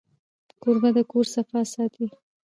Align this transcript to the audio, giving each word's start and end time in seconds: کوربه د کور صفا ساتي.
کوربه 0.61 0.89
د 0.95 0.97
کور 1.11 1.25
صفا 1.33 1.61
ساتي. 1.73 2.07